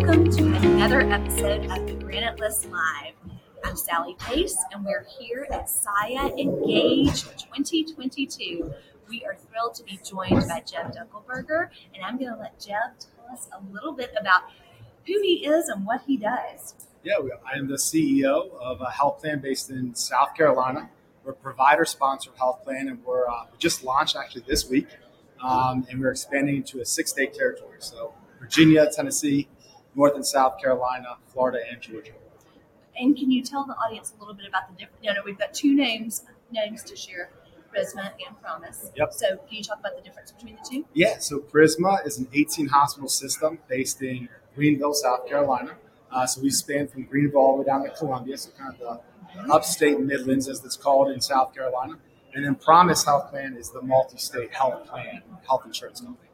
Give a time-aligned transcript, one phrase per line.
[0.00, 3.14] welcome to another episode of the Granite List Live.
[3.64, 8.72] I'm Sally Pace, and we're here at SIIA Engage 2022.
[9.08, 12.96] We are thrilled to be joined by Jeb Dunkelberger, and I'm going to let Jeb
[13.00, 14.42] tell us a little bit about
[15.04, 16.76] who he is and what he does.
[17.02, 20.90] Yeah, I am the CEO of a health plan based in South Carolina.
[21.24, 24.86] We're a provider sponsored health plan, and we're uh, just launched actually this week,
[25.42, 27.78] um, and we're expanding into a six state territory.
[27.80, 29.48] So Virginia, Tennessee,
[29.98, 32.12] North and South Carolina, Florida, and Georgia.
[32.96, 35.04] And can you tell the audience a little bit about the different?
[35.04, 37.30] You know, we've got two names names to share.
[37.74, 38.90] Prisma and Promise.
[38.96, 39.12] Yep.
[39.12, 40.86] So, can you talk about the difference between the two?
[40.94, 41.18] Yeah.
[41.18, 45.76] So, Prisma is an 18 hospital system based in Greenville, South Carolina.
[46.10, 49.00] Uh, so, we span from Greenville all the way down to Columbia, so kind of
[49.46, 51.98] the upstate Midlands, as it's called in South Carolina.
[52.34, 56.27] And then Promise Health Plan is the multi-state health plan, health insurance company.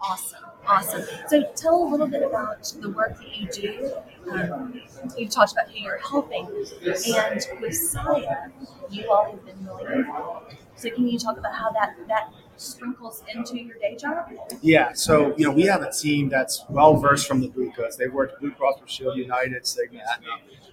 [0.00, 1.02] Awesome, awesome.
[1.28, 3.92] So tell a little bit about the work that you do.
[4.30, 4.82] Um,
[5.16, 8.50] you've talked about who you're helping, and with SIIA,
[8.90, 10.56] you all have been really involved.
[10.76, 14.30] So can you talk about how that that sprinkles into your day job?
[14.60, 17.96] Yeah, so you know we have a team that's well versed from the Blue Coats.
[17.96, 20.02] They've worked Blue Cross Blue Shield, United, Cigna,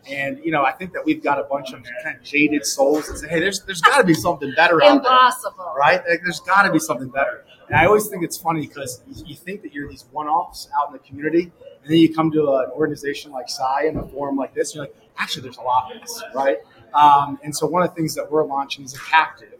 [0.09, 3.07] and you know I think that we've got a bunch of kind of jaded souls
[3.07, 6.01] that say, "Hey, there's there's got to be something better out there." Impossible, right?
[6.09, 7.45] Like, there's got to be something better.
[7.71, 10.93] And I always think it's funny because you think that you're these one-offs out in
[10.93, 14.53] the community, and then you come to an organization like SIIA in a forum like
[14.53, 16.57] this, and you're like, actually, there's a lot of this, right?
[16.93, 19.53] Um, and so one of the things that we're launching is a captive.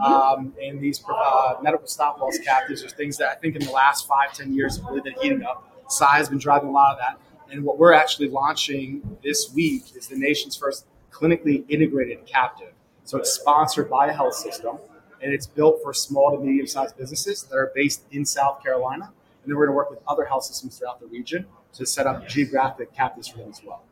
[0.00, 3.72] Um, and these uh, medical stop loss captives are things that I think in the
[3.72, 5.68] last five, ten years have really been heating up.
[5.88, 7.18] SIIA has been driving a lot of that.
[7.50, 12.74] And what we're actually launching this week is the nation's first clinically integrated captive.
[13.02, 14.78] So it's sponsored by a health system
[15.22, 19.12] and it's built for small to medium sized businesses that are based in South Carolina.
[19.42, 22.06] And then we're going to work with other health systems throughout the region to set
[22.06, 23.82] up geographic captives for them as well.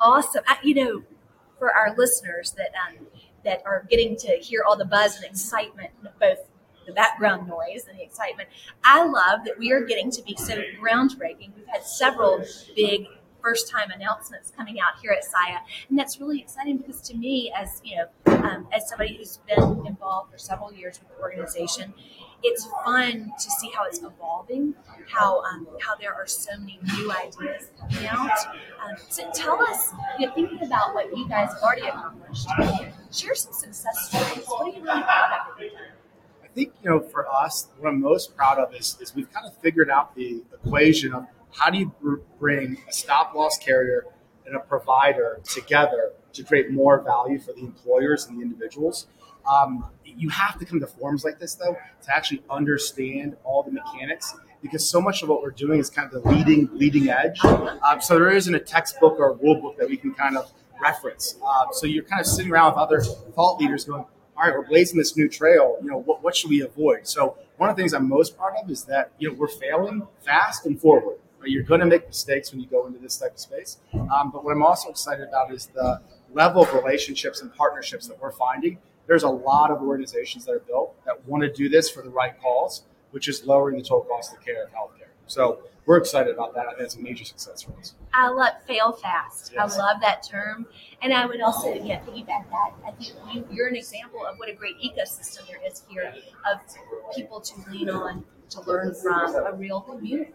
[0.00, 0.42] Awesome.
[0.46, 1.02] I, you know,
[1.58, 3.06] for our listeners that um,
[3.44, 6.38] that are getting to hear all the buzz and excitement, both
[6.86, 8.48] the background noise and the excitement,
[8.84, 11.50] I love that we are getting to be so groundbreaking.
[11.56, 13.06] We've had several big
[13.42, 15.58] first time announcements coming out here at SIIA.
[15.88, 19.86] And that's really exciting because to me, as you know, um, as somebody who's been
[19.86, 21.92] involved for several years with the organization,
[22.42, 24.74] it's fun to see how it's evolving,
[25.08, 28.30] how um, how there are so many new ideas coming out.
[28.84, 32.48] Um, so tell us, you know, thinking about what you guys have already accomplished,
[33.12, 34.46] share some success stories.
[34.46, 35.62] What are you really proud of?
[36.42, 39.46] I think you know, for us, what I'm most proud of is, is we've kind
[39.46, 41.92] of figured out the equation of how do you
[42.38, 44.06] bring a stop loss carrier
[44.46, 49.06] and a provider together to create more value for the employers and the individuals?
[49.50, 53.72] Um, you have to come to forums like this, though, to actually understand all the
[53.72, 57.44] mechanics because so much of what we're doing is kind of the leading leading edge.
[57.44, 60.50] Um, so there isn't a textbook or a rule book that we can kind of
[60.80, 61.36] reference.
[61.44, 64.04] Uh, so you're kind of sitting around with other thought leaders going,
[64.36, 65.78] all right, we're blazing this new trail.
[65.82, 67.06] You know, what, what should we avoid?
[67.06, 70.06] So one of the things I'm most proud of is that, you know, we're failing
[70.24, 71.18] fast and forward.
[71.44, 73.78] You're going to make mistakes when you go into this type of space.
[73.94, 76.00] Um, but what I'm also excited about is the
[76.32, 78.78] level of relationships and partnerships that we're finding.
[79.06, 82.10] There's a lot of organizations that are built that want to do this for the
[82.10, 85.08] right cause, which is lowering the total cost of care of healthcare.
[85.26, 86.66] So we're excited about that.
[86.66, 87.94] I think it's a major success for us.
[88.14, 89.52] I love fail fast.
[89.52, 89.76] Yes.
[89.76, 90.66] I love that term.
[91.02, 92.72] And I would also, yeah, piggyback that.
[92.86, 96.14] I think you, you're an example of what a great ecosystem there is here
[96.50, 96.60] of
[97.14, 100.32] people to lean on, to learn from a real community.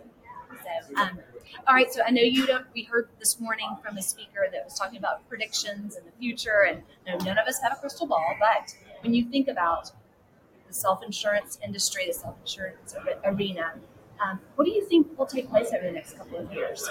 [0.63, 1.19] So, um,
[1.67, 1.91] all right.
[1.91, 2.65] So I know you don't.
[2.73, 6.65] We heard this morning from a speaker that was talking about predictions and the future,
[6.67, 6.83] and
[7.25, 8.35] none of us have a crystal ball.
[8.39, 9.91] But when you think about
[10.67, 13.73] the self-insurance industry, the self-insurance arena,
[14.23, 16.89] um, what do you think will take place over the next couple of years?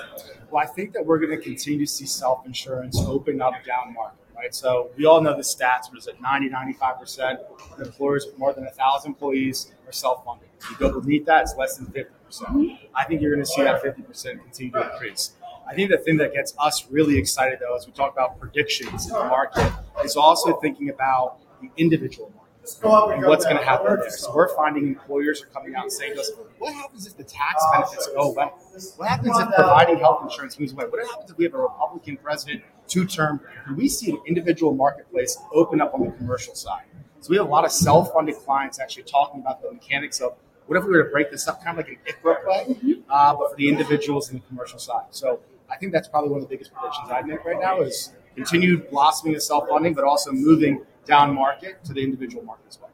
[0.51, 4.19] Well, I think that we're going to continue to see self-insurance open up down market,
[4.37, 4.55] right?
[4.55, 7.39] So we all know the stats, but it's at 90, 95%
[7.73, 10.49] of employers with more than 1,000 employees are self-funded.
[10.71, 12.79] You go beneath that, it's less than 50%.
[12.95, 15.33] I think you're going to see that 50% continue to increase.
[15.69, 19.07] I think the thing that gets us really excited, though, as we talk about predictions
[19.07, 19.73] in the market,
[20.05, 22.46] is also thinking about the individual market
[22.83, 24.11] and what's going to happen there.
[24.11, 27.25] So we're finding employers are coming out and saying to us, what happens if the
[27.25, 28.51] tax benefits go away?
[28.97, 30.85] What happens if providing health insurance moves away?
[30.85, 33.41] What happens if we have a Republican president, two-term?
[33.69, 36.85] Do we see an individual marketplace open up on the commercial side?
[37.21, 40.35] So we have a lot of self-funded clients actually talking about the mechanics of
[40.67, 43.35] what if we were to break this up kind of like an ICHRA play, uh,
[43.35, 45.07] but for the individuals in the commercial side.
[45.11, 45.41] So
[45.71, 48.91] I think that's probably one of the biggest predictions I'd make right now is continued
[48.91, 52.91] blossoming of self-funding, but also moving down market to the individual market as well.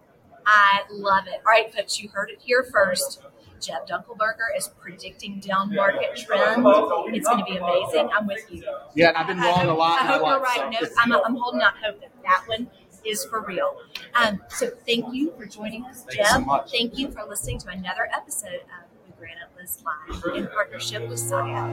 [0.47, 1.35] I love it.
[1.35, 3.21] All right, folks, you heard it here first.
[3.61, 6.65] Jeb Dunkelberger is predicting down market trend.
[7.15, 8.09] It's going to be amazing.
[8.17, 8.65] I'm with you.
[8.95, 10.43] Yeah, and I've been wrong a lot I hope life.
[10.43, 10.75] right.
[10.81, 12.69] so- No, I'm, I'm holding out hope that that one
[13.05, 13.77] is for real.
[14.15, 16.27] Um, so thank you for joining us, Jeb.
[16.27, 16.65] so.
[16.73, 21.21] Thank you for listening to another episode of the Granite List Live in partnership with
[21.21, 21.73] SIIA.